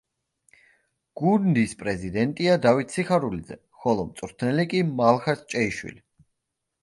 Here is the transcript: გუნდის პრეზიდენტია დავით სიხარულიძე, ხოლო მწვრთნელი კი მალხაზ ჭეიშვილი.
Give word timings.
გუნდის 1.21 1.73
პრეზიდენტია 1.81 2.55
დავით 2.63 2.95
სიხარულიძე, 2.97 3.57
ხოლო 3.83 4.05
მწვრთნელი 4.07 4.67
კი 4.71 4.81
მალხაზ 5.03 5.45
ჭეიშვილი. 5.55 6.01